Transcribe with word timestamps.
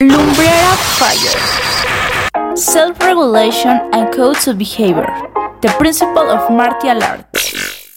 Lumbrera 0.00 0.76
Fire 0.94 2.54
Self 2.56 3.00
Regulation 3.00 3.80
and 3.92 4.14
Codes 4.14 4.46
of 4.46 4.56
Behavior 4.56 5.10
The 5.60 5.74
Principle 5.76 6.30
of 6.30 6.52
Martial 6.54 7.02
Arts. 7.02 7.90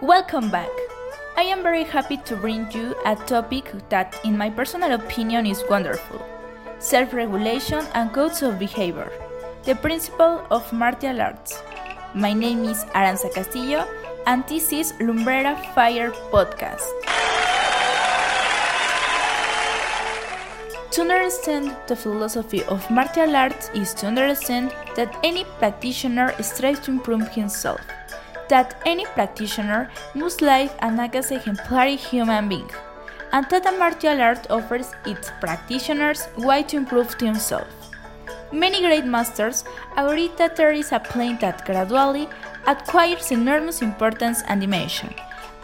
Welcome 0.00 0.52
back. 0.52 0.70
I 1.36 1.42
am 1.50 1.64
very 1.64 1.82
happy 1.82 2.18
to 2.18 2.36
bring 2.36 2.70
you 2.70 2.94
a 3.04 3.16
topic 3.26 3.74
that, 3.88 4.14
in 4.22 4.38
my 4.38 4.48
personal 4.48 4.92
opinion, 4.92 5.46
is 5.46 5.64
wonderful 5.68 6.22
self 6.78 7.12
regulation 7.12 7.82
and 7.94 8.12
codes 8.12 8.40
of 8.42 8.56
behavior. 8.56 9.10
The 9.64 9.74
Principle 9.74 10.46
of 10.52 10.72
Martial 10.72 11.20
Arts. 11.20 11.60
My 12.14 12.32
name 12.32 12.62
is 12.62 12.84
Aranza 12.94 13.34
Castillo 13.34 13.82
and 14.28 14.46
this 14.46 14.72
is 14.74 14.92
Lumbrera 15.00 15.52
Fire 15.74 16.10
Podcast. 16.30 16.84
To 20.90 21.00
understand 21.00 21.74
the 21.86 21.96
philosophy 21.96 22.62
of 22.64 22.90
martial 22.90 23.34
arts 23.34 23.70
is 23.72 23.94
to 23.94 24.06
understand 24.06 24.74
that 24.96 25.16
any 25.24 25.44
practitioner 25.58 26.34
strives 26.42 26.80
to 26.80 26.90
improve 26.90 27.26
himself, 27.28 27.80
that 28.50 28.82
any 28.84 29.06
practitioner 29.06 29.90
must 30.14 30.42
live 30.42 30.74
and 30.80 31.00
act 31.00 31.14
as 31.14 31.30
a 31.30 31.36
exemplary 31.36 31.96
human 31.96 32.50
being, 32.50 32.70
and 33.32 33.48
that 33.48 33.64
a 33.64 33.78
martial 33.78 34.20
art 34.20 34.46
offers 34.50 34.92
its 35.06 35.30
practitioners 35.40 36.28
way 36.36 36.62
to 36.64 36.76
improve 36.76 37.16
themselves. 37.16 37.72
Many 38.52 38.80
great 38.80 39.04
masters 39.04 39.64
agree 39.96 40.30
that 40.36 40.56
there 40.56 40.72
is 40.72 40.92
a 40.92 41.00
plane 41.00 41.38
that 41.40 41.66
gradually 41.66 42.28
acquires 42.68 43.32
enormous 43.32 43.80
importance 43.82 44.42
and 44.46 44.60
dimension, 44.60 45.14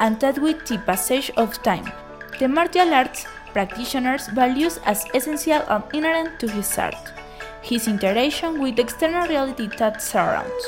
and 0.01 0.19
that 0.21 0.39
with 0.39 0.67
the 0.67 0.79
passage 0.79 1.31
of 1.37 1.63
time, 1.63 1.93
the 2.39 2.49
martial 2.49 2.93
arts 2.93 3.27
practitioners 3.53 4.27
values 4.29 4.81
as 4.85 5.05
essential 5.15 5.63
and 5.69 5.85
inherent 5.93 6.41
to 6.41 6.49
his 6.51 6.77
art, 6.79 7.13
his 7.63 7.87
interaction 7.87 8.61
with 8.61 8.77
the 8.77 8.83
external 8.83 9.29
reality 9.29 9.69
that 9.79 10.03
surrounds. 10.03 10.65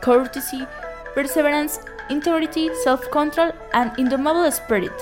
Courtesy, 0.00 0.66
perseverance, 1.14 1.78
integrity, 2.10 2.68
self-control, 2.82 3.52
and 3.72 3.96
indomitable 3.98 4.50
spirit. 4.50 4.92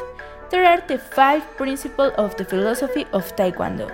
There 0.51 0.67
are 0.67 0.83
the 0.87 0.99
five 0.99 1.43
principles 1.57 2.13
of 2.19 2.37
the 2.37 2.45
philosophy 2.45 3.07
of 3.13 3.35
Taekwondo 3.35 3.91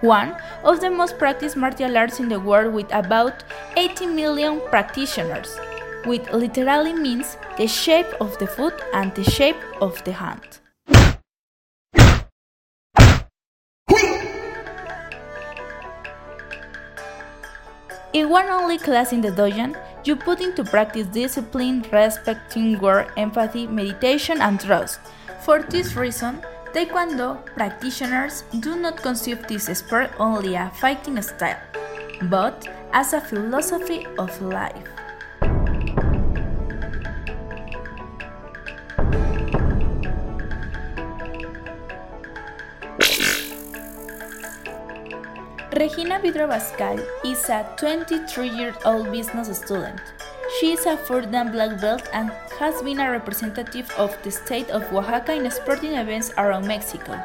one 0.00 0.34
of 0.64 0.80
the 0.80 0.90
most 0.90 1.18
practiced 1.18 1.56
martial 1.56 1.96
arts 1.96 2.20
in 2.20 2.28
the 2.28 2.40
world 2.40 2.72
with 2.72 2.92
about 2.92 3.44
80 3.76 4.06
million 4.06 4.60
practitioners, 4.70 5.58
which 6.06 6.22
literally 6.32 6.92
means 6.92 7.36
the 7.56 7.66
shape 7.66 8.08
of 8.20 8.38
the 8.38 8.46
foot 8.46 8.74
and 8.94 9.14
the 9.14 9.24
shape 9.24 9.60
of 9.80 10.02
the 10.04 10.12
hand. 10.12 10.60
In 18.12 18.28
one 18.28 18.48
only 18.48 18.76
class 18.76 19.12
in 19.12 19.20
the 19.20 19.30
dojo, 19.30 19.76
you 20.04 20.16
put 20.16 20.40
into 20.40 20.64
practice 20.64 21.06
discipline, 21.06 21.84
respect, 21.92 22.50
teamwork, 22.50 23.12
empathy, 23.16 23.68
meditation, 23.68 24.40
and 24.40 24.58
trust. 24.58 24.98
For 25.44 25.62
this 25.62 25.94
reason, 25.94 26.42
Taekwondo 26.72 27.44
practitioners 27.56 28.44
do 28.60 28.76
not 28.76 29.02
conceive 29.02 29.44
this 29.48 29.66
sport 29.76 30.10
only 30.20 30.54
a 30.54 30.70
fighting 30.76 31.20
style, 31.20 31.58
but 32.30 32.68
as 32.92 33.12
a 33.12 33.20
philosophy 33.20 34.06
of 34.18 34.30
life. 34.40 34.86
Regina 45.74 46.20
Vidrio 46.20 46.46
Bascal 46.46 47.00
is 47.24 47.48
a 47.48 47.66
23-year-old 47.78 49.10
business 49.10 49.58
student. 49.58 50.00
She 50.60 50.72
is 50.72 50.84
a 50.84 50.94
four-dan 50.94 51.52
black 51.52 51.80
belt 51.80 52.10
and 52.12 52.30
has 52.58 52.82
been 52.82 53.00
a 53.00 53.10
representative 53.10 53.90
of 53.96 54.12
the 54.22 54.30
state 54.30 54.68
of 54.68 54.92
Oaxaca 54.92 55.32
in 55.32 55.50
sporting 55.50 55.94
events 55.94 56.32
around 56.36 56.68
Mexico. 56.68 57.16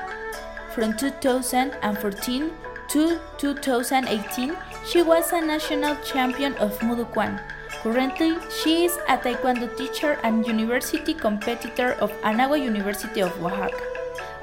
From 0.74 0.96
2014 0.96 2.52
to 2.88 3.20
2018, 3.38 4.56
she 4.86 5.02
was 5.02 5.34
a 5.34 5.42
national 5.42 5.98
champion 5.98 6.54
of 6.64 6.80
Thai. 6.80 7.38
Currently, 7.84 8.38
she 8.64 8.86
is 8.86 8.96
a 9.10 9.18
Taekwondo 9.18 9.68
teacher 9.76 10.18
and 10.24 10.48
university 10.48 11.14
competitor 11.14 11.92
of 12.00 12.14
Anáhuac 12.22 12.64
University 12.64 13.20
of 13.20 13.36
Oaxaca, 13.44 13.84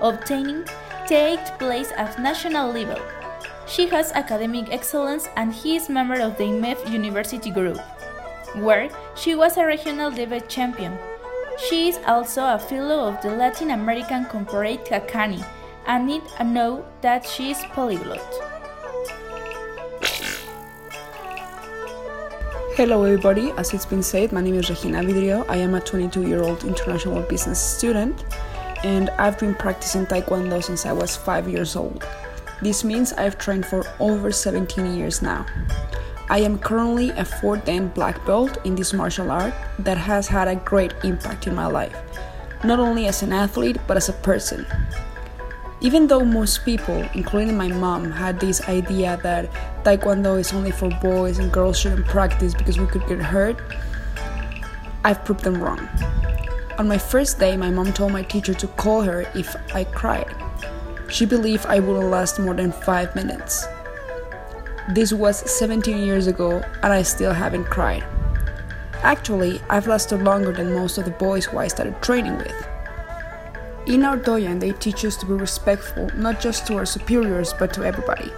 obtaining 0.02 0.64
8th 1.08 1.58
place 1.58 1.92
at 1.96 2.20
national 2.20 2.70
level. 2.70 3.00
She 3.66 3.86
has 3.88 4.12
academic 4.12 4.70
excellence 4.70 5.30
and 5.36 5.50
he 5.50 5.76
is 5.76 5.88
member 5.88 6.20
of 6.20 6.36
the 6.36 6.44
IMEF 6.44 6.92
University 6.92 7.50
Group 7.50 7.80
where 8.54 8.90
she 9.14 9.34
was 9.34 9.56
a 9.56 9.66
regional 9.66 10.10
debate 10.10 10.48
champion. 10.48 10.98
She 11.68 11.88
is 11.88 11.98
also 12.06 12.44
a 12.44 12.58
fellow 12.58 13.08
of 13.08 13.22
the 13.22 13.30
Latin 13.30 13.70
American 13.70 14.24
Corporate 14.26 14.90
Academy 14.90 15.42
and 15.86 16.06
need 16.06 16.22
to 16.36 16.44
know 16.44 16.84
that 17.00 17.26
she 17.26 17.50
is 17.50 17.58
polyglot. 17.72 18.20
Hello 22.74 23.04
everybody, 23.04 23.50
as 23.58 23.74
it's 23.74 23.84
been 23.84 24.02
said, 24.02 24.32
my 24.32 24.40
name 24.40 24.54
is 24.54 24.70
Regina 24.70 25.00
Vidrio. 25.02 25.44
I 25.48 25.56
am 25.56 25.74
a 25.74 25.80
22 25.80 26.26
year 26.26 26.42
old 26.42 26.64
international 26.64 27.20
business 27.22 27.60
student 27.60 28.24
and 28.82 29.10
I've 29.10 29.38
been 29.38 29.54
practicing 29.54 30.06
Taekwondo 30.06 30.62
since 30.64 30.86
I 30.86 30.92
was 30.92 31.14
5 31.14 31.48
years 31.48 31.76
old. 31.76 32.06
This 32.62 32.82
means 32.82 33.12
I've 33.12 33.38
trained 33.38 33.66
for 33.66 33.84
over 34.00 34.32
17 34.32 34.94
years 34.96 35.20
now. 35.20 35.44
I 36.32 36.38
am 36.38 36.58
currently 36.58 37.10
a 37.10 37.24
4th 37.28 37.66
dan 37.66 37.88
black 37.88 38.24
belt 38.24 38.56
in 38.64 38.74
this 38.74 38.94
martial 38.94 39.30
art 39.30 39.52
that 39.80 39.98
has 39.98 40.26
had 40.26 40.48
a 40.48 40.56
great 40.56 40.94
impact 41.04 41.46
in 41.46 41.54
my 41.54 41.66
life, 41.66 41.94
not 42.64 42.80
only 42.80 43.06
as 43.06 43.22
an 43.22 43.34
athlete 43.34 43.76
but 43.86 43.98
as 43.98 44.08
a 44.08 44.14
person. 44.14 44.64
Even 45.82 46.06
though 46.06 46.24
most 46.24 46.64
people, 46.64 47.04
including 47.12 47.54
my 47.54 47.68
mom, 47.68 48.10
had 48.10 48.40
this 48.40 48.66
idea 48.66 49.20
that 49.22 49.52
Taekwondo 49.84 50.40
is 50.40 50.54
only 50.54 50.70
for 50.70 50.88
boys 51.02 51.38
and 51.38 51.52
girls 51.52 51.78
shouldn't 51.78 52.06
practice 52.06 52.54
because 52.54 52.80
we 52.80 52.86
could 52.86 53.06
get 53.06 53.18
hurt, 53.18 53.60
I've 55.04 55.22
proved 55.26 55.44
them 55.44 55.62
wrong. 55.62 55.86
On 56.78 56.88
my 56.88 56.96
first 56.96 57.40
day, 57.40 57.58
my 57.58 57.68
mom 57.68 57.92
told 57.92 58.10
my 58.10 58.22
teacher 58.22 58.54
to 58.54 58.66
call 58.80 59.02
her 59.02 59.30
if 59.34 59.54
I 59.74 59.84
cried. 59.84 60.34
She 61.10 61.26
believed 61.26 61.66
I 61.66 61.78
wouldn't 61.78 62.08
last 62.08 62.38
more 62.38 62.54
than 62.54 62.72
5 62.72 63.14
minutes. 63.14 63.68
This 64.88 65.12
was 65.12 65.48
17 65.48 66.04
years 66.04 66.26
ago, 66.26 66.60
and 66.82 66.92
I 66.92 67.02
still 67.02 67.32
haven't 67.32 67.66
cried. 67.66 68.02
Actually, 69.04 69.60
I've 69.70 69.86
lasted 69.86 70.22
longer 70.22 70.52
than 70.52 70.74
most 70.74 70.98
of 70.98 71.04
the 71.04 71.12
boys 71.12 71.44
who 71.44 71.58
I 71.58 71.68
started 71.68 72.02
training 72.02 72.36
with. 72.36 72.68
In 73.86 74.04
our 74.04 74.16
dojang, 74.16 74.58
they 74.58 74.72
teach 74.72 75.04
us 75.04 75.16
to 75.18 75.26
be 75.26 75.34
respectful 75.34 76.10
not 76.16 76.40
just 76.40 76.66
to 76.66 76.74
our 76.74 76.84
superiors 76.84 77.54
but 77.56 77.72
to 77.74 77.84
everybody. 77.84 78.32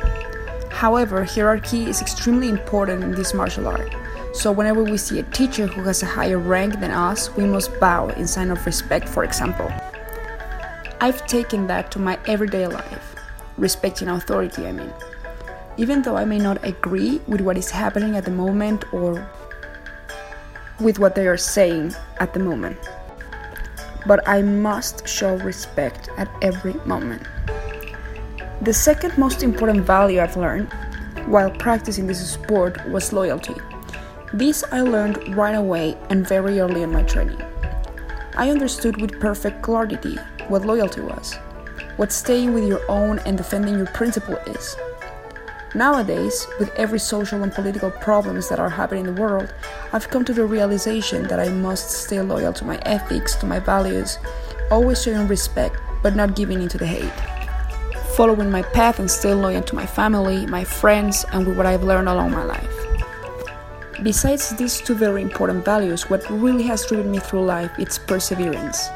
However, 0.71 1.25
hierarchy 1.25 1.85
is 1.85 2.03
extremely 2.03 2.51
important 2.51 3.03
in 3.03 3.13
this 3.13 3.33
martial 3.33 3.67
art, 3.67 3.95
so 4.35 4.53
whenever 4.53 4.85
we 4.85 4.99
see 4.99 5.21
a 5.21 5.31
teacher 5.33 5.67
who 5.67 5.83
has 5.85 6.03
a 6.03 6.07
higher 6.07 6.39
rank 6.39 6.79
than 6.79 6.91
us, 6.91 7.35
we 7.37 7.47
must 7.47 7.81
bow 7.81 8.09
in 8.09 8.27
sign 8.27 8.51
of 8.51 8.67
respect, 8.67 9.09
for 9.09 9.25
example. 9.25 9.73
I've 11.01 11.27
taken 11.27 11.67
that 11.69 11.91
to 11.93 11.99
my 11.99 12.19
everyday 12.27 12.67
life, 12.67 13.17
respecting 13.57 14.09
authority, 14.09 14.67
I 14.67 14.73
mean 14.73 14.93
even 15.77 16.03
though 16.03 16.17
I 16.17 16.25
may 16.25 16.39
not 16.39 16.65
agree 16.65 17.21
with 17.27 17.41
what 17.41 17.59
is 17.59 17.71
happening 17.71 18.17
at 18.17 18.25
the 18.25 18.31
moment 18.31 18.85
or 18.93 19.29
with 20.81 20.99
what 20.99 21.15
they 21.15 21.27
are 21.27 21.37
saying 21.37 21.95
at 22.21 22.33
the 22.33 22.41
moment. 22.41 22.79
But 24.07 24.27
I 24.29 24.43
must 24.43 25.09
show 25.09 25.37
respect 25.39 26.09
at 26.17 26.29
every 26.43 26.75
moment. 26.85 27.23
The 28.63 28.73
second 28.73 29.17
most 29.19 29.43
important 29.43 29.85
value 29.85 30.21
I've 30.21 30.37
learned 30.37 30.73
while 31.27 31.51
practicing 31.51 32.07
this 32.07 32.31
sport 32.31 32.79
was 32.89 33.13
loyalty. 33.13 33.55
This 34.33 34.65
I 34.73 34.83
learned 34.83 35.37
right 35.37 35.55
away 35.55 35.97
and 36.11 36.27
very 36.27 36.61
early 36.61 36.83
in 36.83 36.93
my 36.93 37.03
training. 37.03 37.41
I 38.37 38.51
understood 38.51 39.01
with 39.01 39.21
perfect 39.21 39.63
clarity 39.63 40.17
what 40.49 40.65
loyalty 40.67 41.01
was, 41.01 41.35
what 41.97 42.13
staying 42.13 42.53
with 42.53 42.67
your 42.67 42.81
own 42.91 43.21
and 43.21 43.37
defending 43.37 43.77
your 43.77 43.87
principle 43.87 44.37
is. 44.47 44.77
Nowadays, 45.77 46.47
with 46.61 46.73
every 46.77 47.01
social 47.01 47.43
and 47.43 47.53
political 47.53 47.91
problems 47.91 48.49
that 48.49 48.61
are 48.61 48.71
happening 48.71 49.07
in 49.07 49.15
the 49.15 49.21
world, 49.21 49.53
I've 49.93 50.09
come 50.09 50.25
to 50.25 50.33
the 50.33 50.45
realization 50.45 51.25
that 51.25 51.41
I 51.41 51.49
must 51.49 51.91
stay 51.91 52.21
loyal 52.21 52.53
to 52.53 52.65
my 52.65 52.79
ethics, 52.83 53.35
to 53.37 53.47
my 53.47 53.59
values, 53.59 54.19
always 54.71 55.03
showing 55.03 55.27
respect, 55.27 55.81
but 56.01 56.15
not 56.15 56.37
giving 56.37 56.63
into 56.63 56.79
the 56.79 56.87
hate. 56.87 57.13
Following 58.15 58.53
my 58.53 58.63
path 58.63 59.01
and 59.01 59.11
staying 59.11 59.43
loyal 59.43 59.63
to 59.63 59.75
my 59.75 59.85
family, 59.85 60.47
my 60.47 60.63
friends, 60.63 61.25
and 61.33 61.45
with 61.45 61.57
what 61.57 61.67
I've 61.67 61.83
learned 61.83 62.09
along 62.09 62.31
my 62.31 62.45
life. 62.45 62.77
Besides 64.05 64.55
these 64.55 64.81
two 64.81 64.95
very 64.95 65.23
important 65.23 65.65
values, 65.65 66.09
what 66.09 66.29
really 66.31 66.63
has 66.65 66.87
driven 66.87 67.11
me 67.11 67.19
through 67.19 67.47
life 67.47 67.77
is 67.81 67.99
perseverance. 67.99 68.91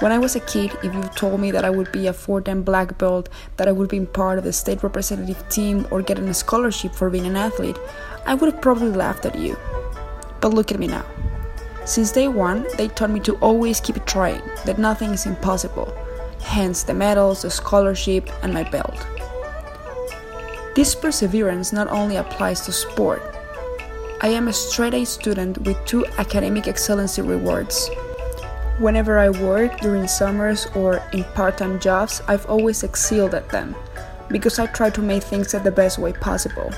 When 0.00 0.10
I 0.10 0.18
was 0.18 0.34
a 0.34 0.40
kid, 0.40 0.76
if 0.82 0.92
you 0.92 1.02
told 1.14 1.40
me 1.40 1.52
that 1.52 1.64
I 1.64 1.70
would 1.70 1.92
be 1.92 2.08
a 2.08 2.12
four 2.12 2.40
time 2.40 2.64
black 2.64 2.98
belt, 2.98 3.28
that 3.56 3.68
I 3.68 3.72
would 3.72 3.88
be 3.88 4.00
part 4.00 4.38
of 4.38 4.44
the 4.44 4.52
state 4.52 4.82
representative 4.82 5.48
team, 5.48 5.86
or 5.92 6.02
getting 6.02 6.28
a 6.28 6.34
scholarship 6.34 6.92
for 6.94 7.10
being 7.10 7.26
an 7.26 7.36
athlete, 7.36 7.78
I 8.26 8.34
would 8.34 8.52
have 8.52 8.60
probably 8.60 8.88
laughed 8.88 9.24
at 9.24 9.38
you. 9.38 9.56
But 10.40 10.52
look 10.52 10.72
at 10.72 10.80
me 10.80 10.88
now. 10.88 11.06
Since 11.84 12.10
day 12.10 12.26
one, 12.26 12.66
they 12.76 12.88
taught 12.88 13.10
me 13.10 13.20
to 13.20 13.36
always 13.36 13.78
keep 13.78 14.04
trying, 14.04 14.42
that 14.64 14.78
nothing 14.78 15.10
is 15.10 15.26
impossible, 15.26 15.96
hence 16.42 16.82
the 16.82 16.94
medals, 16.94 17.42
the 17.42 17.50
scholarship, 17.50 18.28
and 18.42 18.52
my 18.52 18.64
belt. 18.64 19.06
This 20.74 20.96
perseverance 20.96 21.72
not 21.72 21.86
only 21.88 22.16
applies 22.16 22.62
to 22.62 22.72
sport. 22.72 23.22
I 24.20 24.28
am 24.28 24.48
a 24.48 24.52
straight 24.52 24.94
A 24.94 25.04
student 25.04 25.58
with 25.58 25.82
two 25.84 26.04
academic 26.18 26.66
excellency 26.66 27.22
rewards 27.22 27.88
Whenever 28.78 29.20
I 29.20 29.30
work 29.30 29.78
during 29.78 30.08
summers 30.08 30.66
or 30.74 31.00
in 31.12 31.22
part 31.34 31.58
time 31.58 31.78
jobs, 31.78 32.20
I've 32.26 32.44
always 32.46 32.82
excelled 32.82 33.32
at 33.32 33.48
them 33.50 33.76
because 34.28 34.58
I 34.58 34.66
try 34.66 34.90
to 34.90 35.00
make 35.00 35.22
things 35.22 35.54
at 35.54 35.62
the 35.62 35.70
best 35.70 35.98
way 35.98 36.12
possible. 36.12 36.72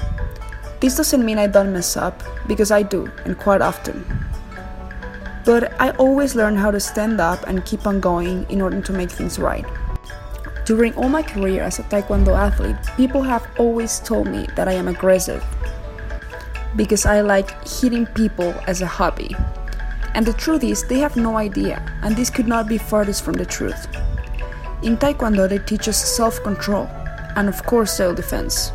This 0.81 0.97
doesn't 0.97 1.25
mean 1.25 1.39
I 1.39 1.47
don't 1.47 1.73
mess 1.73 1.97
up, 1.97 2.23
because 2.47 2.71
I 2.71 2.83
do, 2.83 3.11
and 3.25 3.39
quite 3.39 3.63
often. 3.63 4.05
But 5.47 5.73
I 5.81 5.93
always 5.93 6.35
learn 6.35 6.55
how 6.55 6.71
to 6.71 6.81
stand 6.81 7.19
up 7.19 7.47
and 7.47 7.65
keep 7.65 7.87
on 7.87 8.01
going 8.01 8.45
in 8.51 8.61
order 8.61 8.83
to 8.83 8.93
make 8.93 9.11
things 9.11 9.39
right. 9.39 9.65
During 10.67 10.93
all 10.97 11.09
my 11.09 11.23
career 11.23 11.63
as 11.63 11.79
a 11.79 11.83
Taekwondo 11.85 12.37
athlete, 12.37 12.77
people 12.97 13.23
have 13.23 13.49
always 13.59 14.01
told 14.01 14.27
me 14.27 14.47
that 14.55 14.69
I 14.69 14.73
am 14.73 14.89
aggressive 14.89 15.43
because 16.75 17.07
I 17.07 17.23
like 17.23 17.67
hitting 17.67 18.05
people 18.05 18.53
as 18.67 18.83
a 18.83 18.87
hobby. 18.87 19.35
And 20.17 20.25
the 20.25 20.33
truth 20.33 20.65
is, 20.65 20.83
they 20.83 20.99
have 21.01 21.15
no 21.19 21.37
idea, 21.37 21.85
and 22.03 22.17
this 22.17 22.31
could 22.31 22.49
not 22.49 22.67
be 22.67 22.79
farthest 22.79 23.23
from 23.23 23.35
the 23.35 23.45
truth. 23.45 23.87
In 24.83 24.97
Taekwondo, 24.97 25.47
they 25.47 25.59
teach 25.59 25.89
us 25.89 26.03
self 26.17 26.43
control 26.43 26.87
and, 27.37 27.51
of 27.51 27.63
course, 27.67 27.93
self 27.93 28.17
defense. 28.17 28.73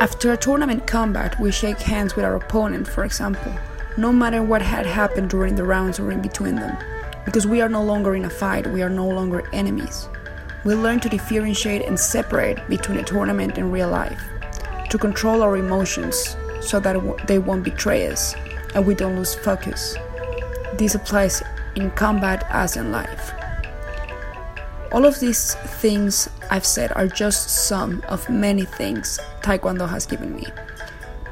After 0.00 0.32
a 0.32 0.38
tournament 0.38 0.86
combat, 0.86 1.38
we 1.38 1.52
shake 1.52 1.78
hands 1.78 2.16
with 2.16 2.24
our 2.24 2.36
opponent, 2.36 2.88
for 2.88 3.04
example, 3.04 3.52
no 3.98 4.10
matter 4.10 4.42
what 4.42 4.62
had 4.62 4.86
happened 4.86 5.28
during 5.28 5.54
the 5.54 5.64
rounds 5.64 6.00
or 6.00 6.10
in 6.10 6.22
between 6.22 6.54
them, 6.54 6.78
because 7.26 7.46
we 7.46 7.60
are 7.60 7.68
no 7.68 7.84
longer 7.84 8.14
in 8.14 8.24
a 8.24 8.30
fight, 8.30 8.66
we 8.66 8.82
are 8.82 8.88
no 8.88 9.06
longer 9.06 9.46
enemies. 9.52 10.08
We 10.64 10.74
learn 10.74 11.00
to 11.00 11.10
differentiate 11.10 11.82
and 11.82 12.00
separate 12.00 12.66
between 12.70 12.96
a 12.96 13.04
tournament 13.04 13.58
and 13.58 13.70
real 13.70 13.90
life, 13.90 14.22
to 14.88 14.96
control 14.96 15.42
our 15.42 15.58
emotions 15.58 16.38
so 16.62 16.80
that 16.80 16.96
they 17.26 17.38
won't 17.38 17.64
betray 17.64 18.06
us 18.06 18.34
and 18.74 18.86
we 18.86 18.94
don't 18.94 19.16
lose 19.16 19.34
focus. 19.34 19.94
This 20.82 20.96
applies 20.96 21.44
in 21.76 21.92
combat 21.92 22.44
as 22.50 22.76
in 22.76 22.90
life. 22.90 23.32
All 24.90 25.06
of 25.06 25.20
these 25.20 25.54
things 25.78 26.28
I've 26.50 26.66
said 26.66 26.90
are 26.96 27.06
just 27.06 27.68
some 27.68 28.02
of 28.08 28.28
many 28.28 28.64
things 28.64 29.20
Taekwondo 29.42 29.88
has 29.88 30.06
given 30.06 30.34
me, 30.34 30.44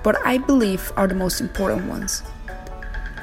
but 0.04 0.24
I 0.24 0.38
believe 0.38 0.92
are 0.96 1.08
the 1.08 1.16
most 1.16 1.40
important 1.40 1.88
ones. 1.88 2.22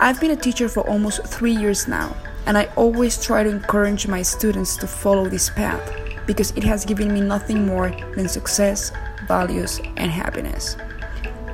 I've 0.02 0.20
been 0.20 0.32
a 0.32 0.36
teacher 0.36 0.68
for 0.68 0.82
almost 0.82 1.26
three 1.26 1.56
years 1.56 1.88
now, 1.88 2.14
and 2.46 2.58
I 2.58 2.66
always 2.76 3.24
try 3.24 3.44
to 3.44 3.50
encourage 3.50 4.06
my 4.06 4.22
students 4.22 4.76
to 4.78 4.86
follow 4.86 5.30
this 5.30 5.50
path 5.50 5.82
because 6.26 6.52
it 6.58 6.64
has 6.66 6.84
given 6.84 7.14
me 7.14 7.22
nothing 7.22 7.66
more 7.66 7.90
than 8.18 8.28
success, 8.28 8.92
values, 9.30 9.80
and 9.96 10.12
happiness. 10.12 10.76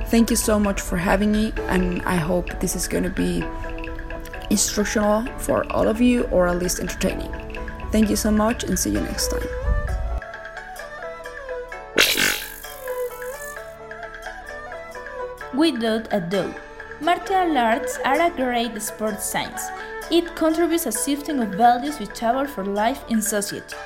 Thank 0.06 0.30
you 0.30 0.36
so 0.36 0.58
much 0.58 0.80
for 0.80 0.96
having 0.96 1.30
me, 1.30 1.52
and 1.68 2.02
I 2.02 2.16
hope 2.16 2.58
this 2.58 2.74
is 2.74 2.88
going 2.88 3.04
to 3.04 3.10
be 3.10 3.44
instructional 4.50 5.26
for 5.38 5.70
all 5.72 5.88
of 5.88 6.00
you 6.00 6.24
or 6.24 6.48
at 6.48 6.58
least 6.58 6.80
entertaining. 6.80 7.32
Thank 7.90 8.10
you 8.10 8.16
so 8.16 8.30
much 8.30 8.64
and 8.64 8.78
see 8.78 8.90
you 8.90 9.00
next 9.00 9.28
time. 9.28 9.48
Without 15.54 16.12
a 16.12 16.20
doubt, 16.20 16.56
martial 17.00 17.56
arts 17.56 17.98
are 18.04 18.20
a 18.20 18.30
great 18.30 18.82
sport 18.82 19.22
science. 19.22 19.62
It 20.10 20.34
contributes 20.34 20.86
a 20.86 20.92
shifting 20.92 21.40
of 21.40 21.50
values 21.50 21.98
vital 21.98 22.46
for 22.46 22.64
life 22.64 23.04
in 23.08 23.22
society. 23.22 23.76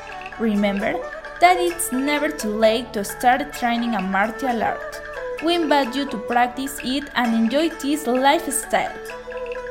Remember 0.41 0.95
that 1.41 1.57
it's 1.59 1.93
never 1.93 2.29
too 2.31 2.57
late 2.57 2.93
to 2.95 3.05
start 3.05 3.53
training 3.53 3.95
a 3.95 4.01
martial 4.01 4.63
art. 4.63 5.01
We 5.45 5.55
invite 5.55 5.95
you 5.95 6.09
to 6.11 6.17
practice 6.17 6.81
it 6.83 7.11
and 7.15 7.35
enjoy 7.35 7.69
this 7.69 8.07
lifestyle. 8.07 8.97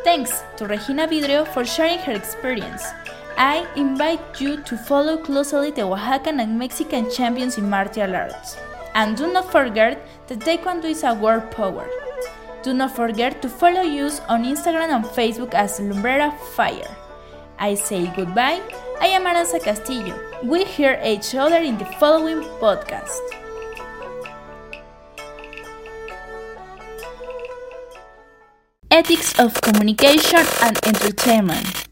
Thanks 0.07 0.41
to 0.55 0.65
Regina 0.65 1.05
Vidrio 1.05 1.45
for 1.45 1.65
sharing 1.65 1.99
her 1.99 2.13
experience. 2.13 2.81
I 3.37 3.67
invite 3.75 4.39
you 4.39 4.63
to 4.63 4.77
follow 4.77 5.17
closely 5.17 5.71
the 5.71 5.81
Oaxacan 5.81 6.39
and 6.41 6.57
Mexican 6.57 7.11
champions 7.11 7.57
in 7.57 7.69
martial 7.69 8.15
arts. 8.15 8.55
And 8.95 9.17
do 9.17 9.33
not 9.33 9.51
forget 9.51 10.07
that 10.27 10.39
Taekwondo 10.39 10.85
is 10.85 11.03
a 11.03 11.13
world 11.13 11.51
power. 11.51 11.89
Do 12.63 12.73
not 12.73 12.95
forget 12.95 13.41
to 13.41 13.49
follow 13.49 13.81
us 14.05 14.21
on 14.29 14.45
Instagram 14.45 14.95
and 14.95 15.03
Facebook 15.03 15.53
as 15.53 15.77
Lumbrera 15.81 16.31
Fire. 16.55 16.95
I 17.59 17.75
say 17.75 18.07
goodbye. 18.15 18.61
I 19.01 19.07
am 19.07 19.25
Aranza 19.25 19.61
Castillo. 19.61 20.17
We 20.41 20.63
hear 20.63 21.01
each 21.03 21.35
other 21.35 21.57
in 21.57 21.77
the 21.77 21.85
following 21.99 22.43
podcast. 22.63 23.46
Ethics 28.97 29.37
of 29.37 29.53
Communication 29.61 30.43
and 30.63 30.75
Entertainment. 30.83 31.86